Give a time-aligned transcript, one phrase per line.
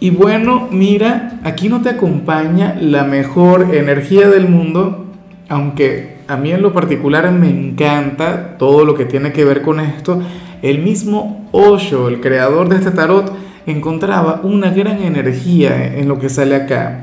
[0.00, 5.06] Y bueno, mira, aquí no te acompaña la mejor energía del mundo,
[5.48, 9.80] aunque a mí en lo particular me encanta todo lo que tiene que ver con
[9.80, 10.22] esto.
[10.62, 13.32] El mismo Osho, el creador de este tarot,
[13.66, 17.00] encontraba una gran energía en lo que sale acá.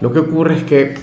[0.00, 0.94] Lo que ocurre es que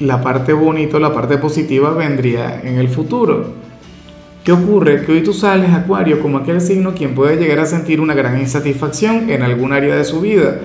[0.00, 3.65] la parte bonita, la parte positiva vendría en el futuro.
[4.46, 5.04] ¿Qué ocurre?
[5.04, 8.38] Que hoy tú sales, Acuario, como aquel signo quien puede llegar a sentir una gran
[8.38, 10.60] insatisfacción en algún área de su vida,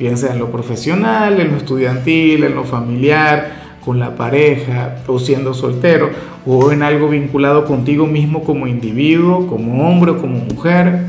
[0.00, 5.20] bien sea en lo profesional, en lo estudiantil, en lo familiar, con la pareja, o
[5.20, 6.10] siendo soltero,
[6.44, 11.02] o en algo vinculado contigo mismo como individuo, como hombre o como mujer.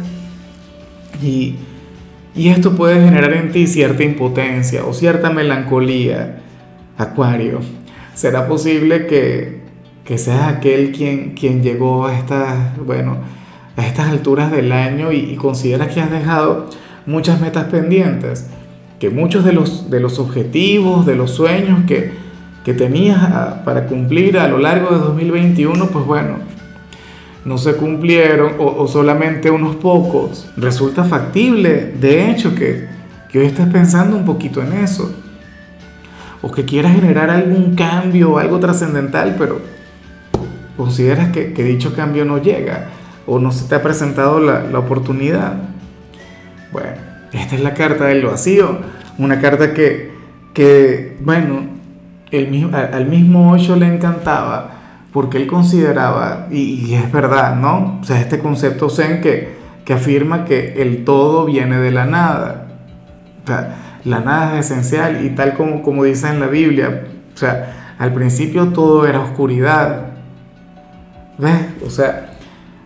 [1.23, 1.55] Y,
[2.35, 6.37] y esto puede generar en ti cierta impotencia o cierta melancolía,
[6.99, 7.61] Acuario.
[8.13, 9.60] ¿Será posible que
[10.05, 13.17] que seas aquel quien, quien llegó a estas, bueno,
[13.77, 16.67] a estas alturas del año y, consideras que has dejado
[17.05, 18.47] muchas metas pendientes,
[18.99, 22.11] que muchos de los, de los objetivos, de los sueños que,
[22.63, 23.17] que tenías
[23.65, 26.35] para cumplir a lo largo de 2021, pues bueno,
[27.43, 30.47] no se cumplieron o, o, solamente unos pocos.
[30.57, 32.87] Resulta factible, de hecho, que,
[33.31, 35.11] que hoy estés pensando un poquito en eso.
[36.43, 39.61] O que quieras generar algún cambio, algo trascendental, pero
[40.81, 42.89] consideras que, dicho cambio no llega
[43.27, 45.53] o no se te ha presentado la, oportunidad.
[46.71, 46.89] Bueno,
[47.31, 48.79] esta es la carta del vacío,
[49.19, 50.11] una carta que,
[50.55, 51.67] que bueno,
[52.31, 54.71] el, al mismo Osho le encantaba
[55.13, 57.99] porque él consideraba, y, es verdad, ¿no?
[58.01, 59.53] O sea, este concepto zen que,
[59.85, 62.69] que afirma que el todo viene de la nada.
[64.03, 67.03] La nada es esencial y tal como, como dice en la Biblia,
[67.35, 70.10] o sea, al principio todo era oscuridad,
[71.41, 71.83] ¿Ves?
[71.85, 72.31] O sea,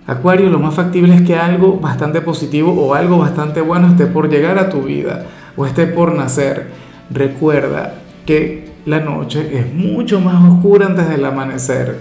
[0.08, 4.30] Acuario, lo más factible es que algo bastante positivo o algo bastante bueno esté por
[4.30, 5.26] llegar a tu vida
[5.58, 6.68] o esté por nacer.
[7.10, 7.96] Recuerda
[8.26, 11.98] que la noche es mucho más oscura antes del amanecer.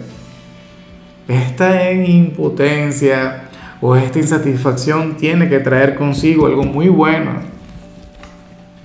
[1.26, 3.44] Esta impotencia
[3.80, 7.40] o esta insatisfacción tiene que traer consigo algo muy bueno.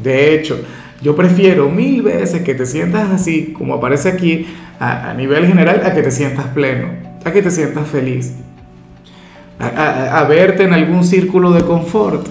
[0.02, 0.62] De hecho,
[1.02, 4.48] yo prefiero mil veces que te sientas así, como aparece aquí,
[4.80, 8.34] a, a nivel general, a que te sientas pleno a que te sientas feliz,
[9.60, 12.28] a, verte en algún círculo de confort.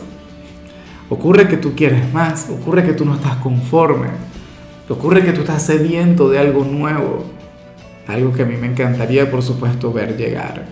[1.11, 4.09] Ocurre que tú quieres más, ocurre que tú no estás conforme,
[4.89, 7.25] ocurre que tú estás sediento de algo nuevo,
[8.07, 10.67] algo que a mí me encantaría, por supuesto, ver llegar.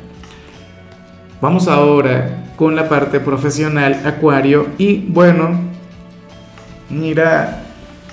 [1.40, 5.60] Vamos ahora con la parte profesional, Acuario, y bueno,
[6.88, 7.62] mira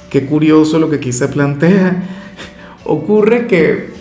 [0.10, 2.04] qué curioso lo que aquí se plantea.
[2.86, 3.93] Ocurre que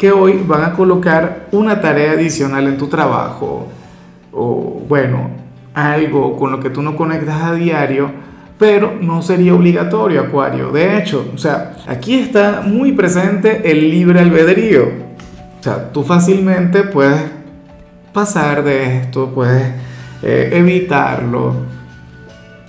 [0.00, 3.68] que hoy van a colocar una tarea adicional en tu trabajo
[4.32, 5.28] o bueno,
[5.74, 8.10] algo con lo que tú no conectas a diario,
[8.58, 10.72] pero no sería obligatorio, Acuario.
[10.72, 14.84] De hecho, o sea, aquí está muy presente el libre albedrío.
[15.58, 17.20] O sea, tú fácilmente puedes
[18.14, 19.70] pasar de esto, puedes
[20.22, 21.56] eh, evitarlo.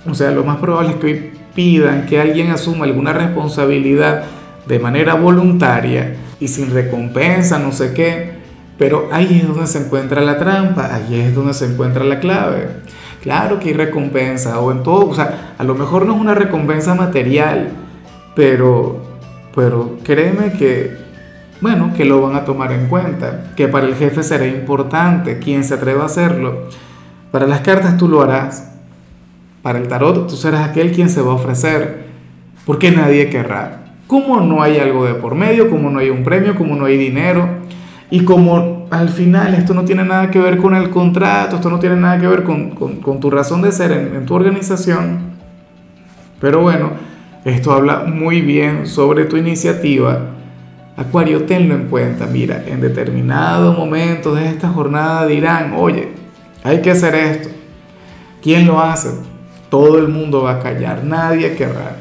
[0.06, 4.24] O sea, lo más probable es que hoy pidan que alguien asuma alguna responsabilidad
[4.66, 8.32] de manera voluntaria y sin recompensa, no sé qué.
[8.76, 12.68] Pero ahí es donde se encuentra la trampa, ahí es donde se encuentra la clave.
[13.22, 16.34] Claro que hay recompensa, o en todo, o sea, a lo mejor no es una
[16.34, 17.68] recompensa material,
[18.34, 19.00] pero,
[19.54, 20.96] pero créeme que,
[21.60, 25.62] bueno, que lo van a tomar en cuenta, que para el jefe será importante quien
[25.62, 26.66] se atreva a hacerlo.
[27.30, 28.72] Para las cartas tú lo harás,
[29.62, 32.06] para el tarot tú serás aquel quien se va a ofrecer,
[32.66, 33.81] porque nadie querrá
[34.12, 36.98] como no hay algo de por medio, como no hay un premio, como no hay
[36.98, 37.48] dinero,
[38.10, 41.78] y como al final esto no tiene nada que ver con el contrato, esto no
[41.78, 45.18] tiene nada que ver con, con, tu razón de ser en, en tu organización,
[46.42, 46.90] pero bueno,
[47.46, 50.26] esto habla muy bien sobre tu iniciativa.
[50.94, 52.26] Acuario, tenlo en cuenta.
[52.26, 56.10] Mira, en determinado momento de esta jornada dirán, oye,
[56.62, 57.48] hay que hacer esto.
[58.42, 59.08] ¿Quién lo hace?
[59.70, 61.96] Todo el mundo va a callar, nadie querrá.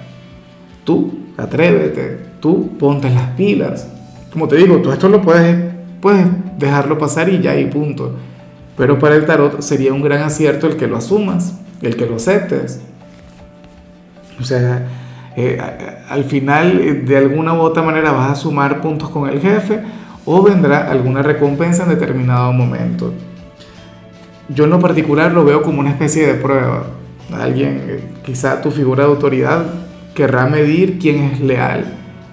[0.83, 3.87] Tú atrévete, tú ponte las pilas.
[4.31, 5.57] Como te digo, tú esto lo puedes,
[5.99, 8.15] puedes dejarlo pasar y ya y punto.
[8.77, 12.15] Pero para el tarot sería un gran acierto el que lo asumas, el que lo
[12.15, 12.81] aceptes.
[14.39, 14.87] O sea,
[15.35, 15.61] eh,
[16.09, 19.79] al final eh, de alguna u otra manera vas a sumar puntos con el jefe
[20.25, 23.13] o vendrá alguna recompensa en determinado momento.
[24.49, 26.83] Yo en lo particular lo veo como una especie de prueba.
[27.33, 29.65] Alguien, eh, quizá tu figura de autoridad,
[30.15, 31.85] querrá medir quién es leal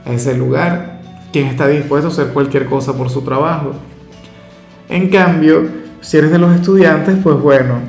[0.04, 1.00] a ese lugar,
[1.32, 3.72] quién está dispuesto a hacer cualquier cosa por su trabajo.
[4.88, 5.68] En cambio,
[6.00, 7.80] si eres de los estudiantes, pues bueno,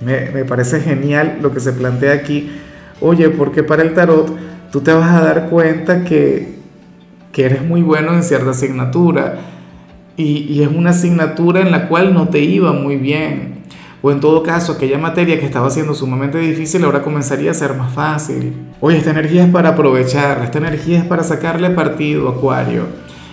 [0.00, 2.50] me, me parece genial lo que se plantea aquí
[3.00, 4.34] Oye, porque para el tarot
[4.70, 6.54] tú te vas a dar cuenta que,
[7.32, 9.38] que eres muy bueno en cierta asignatura
[10.16, 13.53] y, y, es una asignatura en la cual no te iba muy bien.
[14.06, 17.72] O en todo caso, aquella materia que estaba siendo sumamente difícil ahora comenzaría a ser
[17.72, 18.52] más fácil.
[18.80, 22.82] Oye, esta energía es para aprovecharla, esta energía es para sacarle partido, Acuario.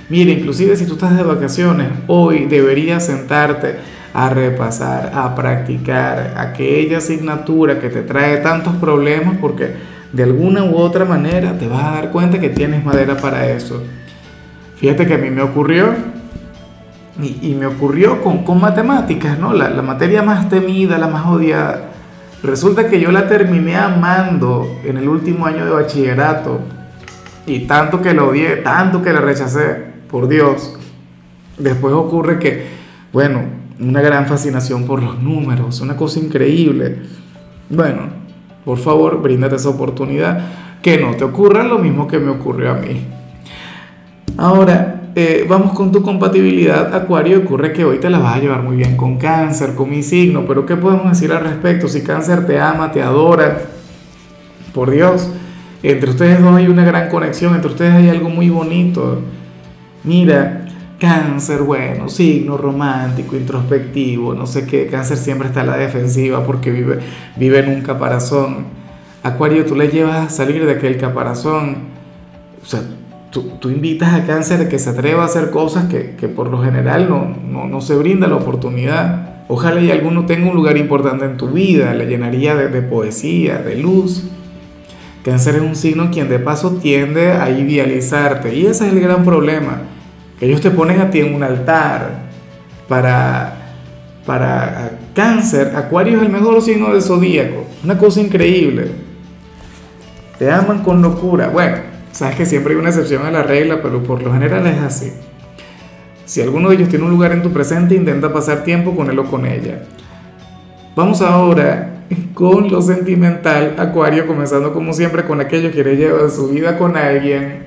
[0.07, 3.75] Mira, inclusive si tú estás de vacaciones, hoy deberías sentarte
[4.13, 9.73] a repasar, a practicar aquella asignatura que te trae tantos problemas porque
[10.13, 13.83] de alguna u otra manera te vas a dar cuenta que tienes madera para eso.
[14.77, 15.93] Fíjate que a mí me ocurrió,
[17.19, 19.53] y, me ocurrió con, con matemáticas, ¿no?
[19.53, 21.89] La, la materia más temida, la más odiada.
[22.43, 26.59] Resulta que yo la terminé amando en el último año de bachillerato.
[27.45, 30.77] Y tanto que la odié, tanto que la rechacé, por Dios.
[31.57, 32.67] Después ocurre que,
[33.13, 33.43] bueno,
[33.79, 36.99] una gran fascinación por los números, una cosa increíble.
[37.69, 38.09] Bueno,
[38.65, 40.39] por favor, bríndate esa oportunidad.
[40.81, 43.05] Que no te ocurra lo mismo que me ocurrió a mí.
[44.37, 47.39] Ahora, eh, vamos con tu compatibilidad, Acuario.
[47.39, 50.45] Ocurre que hoy te la vas a llevar muy bien con Cáncer, con mi signo,
[50.47, 51.87] pero ¿qué podemos decir al respecto?
[51.87, 53.61] Si Cáncer te ama, te adora,
[54.73, 55.29] por Dios,
[55.83, 59.21] entre ustedes dos hay una gran conexión, entre ustedes hay algo muy bonito.
[60.03, 60.65] Mira,
[60.99, 64.87] Cáncer, bueno, signo romántico, introspectivo, no sé qué.
[64.87, 66.99] Cáncer siempre está a la defensiva porque vive,
[67.35, 68.65] vive en un caparazón.
[69.23, 71.89] Acuario, tú le llevas a salir de aquel caparazón.
[72.61, 72.81] O sea,
[73.31, 76.49] tú, tú invitas a Cáncer a que se atreva a hacer cosas que, que por
[76.49, 79.45] lo general no, no, no, se brinda la oportunidad.
[79.47, 83.57] Ojalá y alguno tenga un lugar importante en tu vida, le llenaría de, de poesía,
[83.57, 84.29] de luz.
[85.25, 89.23] Cáncer es un signo quien de paso tiende a idealizarte y ese es el gran
[89.23, 89.81] problema
[90.41, 92.23] ellos te ponen a ti en un altar
[92.87, 93.53] para,
[94.25, 95.73] para cáncer.
[95.75, 97.63] Acuario es el mejor signo del zodíaco.
[97.83, 98.91] Una cosa increíble.
[100.39, 101.49] Te aman con locura.
[101.49, 101.77] Bueno,
[102.11, 105.11] sabes que siempre hay una excepción a la regla, pero por lo general es así.
[106.25, 109.19] Si alguno de ellos tiene un lugar en tu presente, intenta pasar tiempo con él
[109.19, 109.83] o con ella.
[110.95, 116.49] Vamos ahora con lo sentimental, Acuario, comenzando como siempre con aquello que quiere llevar su
[116.49, 117.65] vida con alguien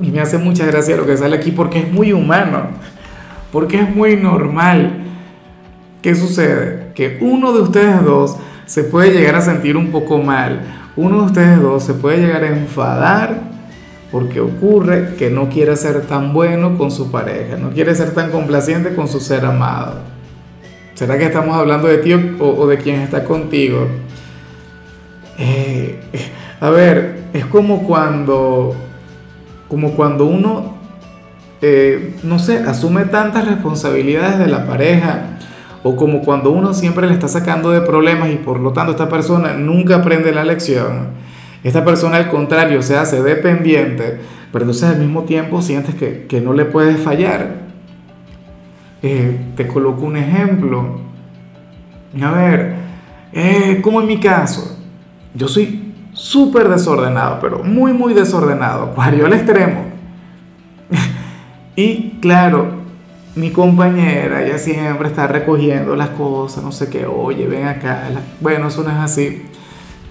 [0.00, 2.68] y me hace mucha gracia lo que sale aquí porque es muy humano,
[3.52, 5.04] porque es muy normal.
[6.02, 6.92] ¿Qué sucede?
[6.94, 10.62] Que uno de ustedes dos se puede llegar a sentir un poco mal,
[10.96, 13.40] uno de ustedes dos se puede llegar a enfadar
[14.10, 18.30] porque ocurre que no quiere ser tan bueno con su pareja, no quiere ser tan
[18.30, 19.94] complaciente con su ser amado.
[20.94, 23.86] ¿Será que estamos hablando de ti o, de quien está contigo?
[25.38, 25.98] Eh,
[26.60, 28.74] a ver, es como cuando
[29.70, 30.74] como cuando uno,
[31.62, 35.38] eh, no sé, asume tantas responsabilidades de la pareja,
[35.82, 39.08] o como cuando uno siempre le está sacando de problemas y por lo tanto esta
[39.08, 41.08] persona nunca aprende la lección.
[41.64, 44.20] Esta persona al contrario se hace dependiente,
[44.52, 47.70] pero entonces al mismo tiempo sientes que, que no le puedes fallar.
[49.02, 51.00] Eh, te coloco un ejemplo.
[52.22, 52.74] A ver,
[53.32, 54.78] eh, como en mi caso,
[55.34, 59.84] yo soy súper desordenado, pero muy, muy desordenado, Acuario al extremo.
[61.76, 62.79] y claro,
[63.40, 68.08] mi compañera, ella siempre está recogiendo las cosas, no sé qué, oye, ven acá.
[68.40, 69.42] Bueno, eso no es así.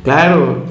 [0.03, 0.63] Claro,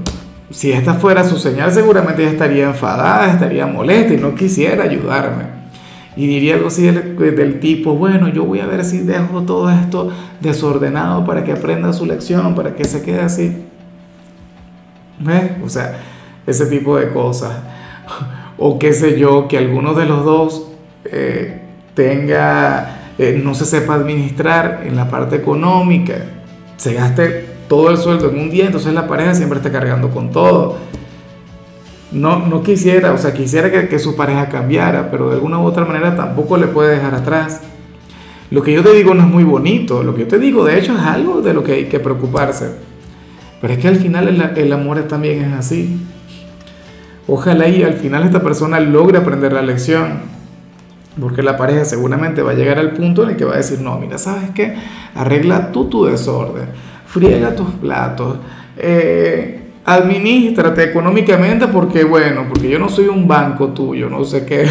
[0.50, 5.58] si esta fuera su señal, seguramente ella estaría enfadada, estaría molesta y no quisiera ayudarme.
[6.16, 10.10] Y diría algo así del, tipo, bueno, yo voy a ver si dejo todo esto
[10.40, 13.64] desordenado para que aprenda su lección, para que se quede así.
[15.20, 15.52] ¿Ves?
[15.64, 16.00] O sea,
[16.44, 17.52] ese tipo de cosas.
[18.60, 20.66] O qué sé yo, que alguno de los dos
[21.04, 21.62] eh,
[21.98, 26.14] tenga, eh, no se sepa administrar en la parte económica,
[26.76, 30.30] se gaste todo el sueldo en un día, entonces la pareja siempre está cargando con
[30.30, 30.76] todo.
[32.12, 35.64] No, no quisiera, o sea, quisiera que, que su pareja cambiara, pero de alguna u
[35.64, 37.62] otra manera tampoco le puede dejar atrás.
[38.52, 40.78] Lo que yo te digo no es muy bonito, lo que yo te digo de
[40.78, 42.76] hecho es algo de lo que hay que preocuparse.
[43.60, 45.98] Pero es que al final el, amor también es así.
[47.26, 50.37] Ojalá y al final esta persona logre aprender la lección.
[51.20, 53.80] Porque la pareja seguramente va a llegar al punto en el que va a decir,
[53.80, 54.74] no, mira, ¿sabes qué?
[55.14, 56.68] Arregla tú tu desorden,
[57.06, 58.38] friega tus platos,
[58.76, 64.66] eh, administrate económicamente porque, bueno, porque yo no soy un banco tuyo, no sé qué.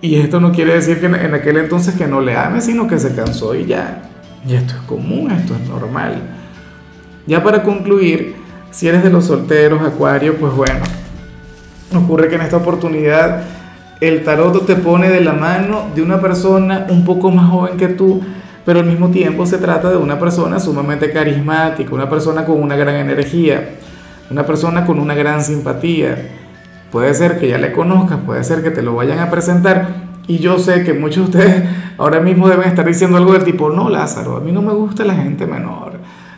[0.00, 2.98] Y esto no quiere decir que en aquel entonces que no le ame, sino que
[2.98, 4.02] se cansó y ya.
[4.46, 6.22] Y esto es común, esto es normal.
[7.26, 8.36] Ya para concluir,
[8.70, 10.84] si eres de los solteros, Acuario, pues bueno,
[11.96, 13.42] ocurre que en esta oportunidad
[14.00, 17.88] el tarot te pone de la mano de una persona un poco más joven que
[17.88, 18.20] tú,
[18.64, 22.76] pero al mismo tiempo se trata de una persona sumamente carismática, una persona con una
[22.76, 23.70] gran energía,
[24.30, 26.16] una persona con una gran simpatía.
[26.92, 30.08] Puede ser que ya le conozcas, puede ser que te lo vayan a presentar.
[30.26, 31.64] Y yo sé que muchos de ustedes
[31.96, 35.04] ahora mismo deben estar diciendo algo del tipo, no Lázaro, a mí no me gusta
[35.04, 35.94] la gente menor,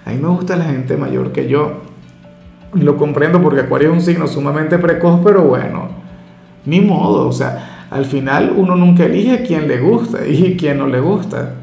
[0.06, 1.82] a mí me gusta la gente mayor que yo.
[2.74, 5.99] Y lo comprendo porque Acuario es un signo sumamente precoz, pero bueno,
[6.64, 10.78] ni modo, o sea, al final uno nunca elige a quien le gusta y quien
[10.78, 11.54] no le gusta.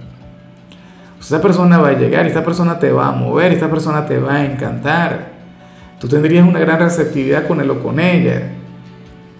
[1.20, 4.36] Esa persona va a llegar, esta persona te va a mover, esta persona te va
[4.36, 5.32] a encantar.
[6.00, 8.50] Tú tendrías una gran receptividad con él o con ella.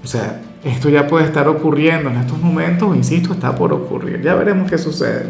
[0.04, 4.22] O sea, esto ya puede estar ocurriendo en estos momentos, insisto, está por ocurrir.
[4.22, 5.28] Ya veremos qué sucede.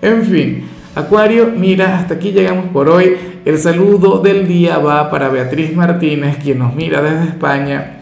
[0.00, 0.64] En fin,
[0.94, 3.16] Acuario, mira, hasta aquí llegamos por hoy.
[3.44, 7.97] El saludo del día va para Beatriz Martínez, quien nos mira desde España.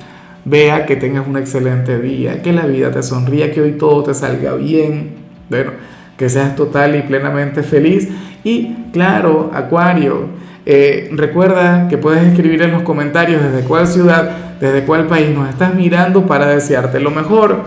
[0.49, 4.15] Vea que tengas un excelente día, que la vida te sonría, que hoy todo te
[4.15, 5.17] salga bien.
[5.51, 5.73] Bueno,
[6.17, 8.09] que seas total y plenamente feliz.
[8.45, 10.29] Y claro, Acuario,
[10.65, 15.49] eh, recuerda que puedes escribir en los comentarios desde cuál ciudad, desde cuál país nos
[15.49, 17.65] estás mirando para desearte lo mejor.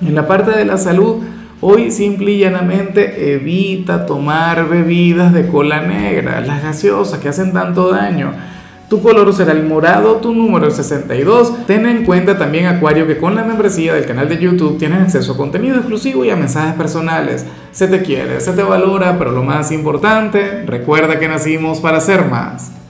[0.00, 1.24] En la parte de la salud,
[1.60, 7.90] hoy simple y llanamente evita tomar bebidas de cola negra, las gaseosas que hacen tanto
[7.90, 8.30] daño
[8.90, 11.64] tu color será el morado, tu número es 62.
[11.64, 15.34] Ten en cuenta también, Acuario, que con la membresía del canal de YouTube tienes acceso
[15.34, 17.46] a contenido exclusivo y a mensajes personales.
[17.70, 22.24] Se te quiere, se te valora, pero lo más importante, recuerda que nacimos para ser
[22.24, 22.72] más.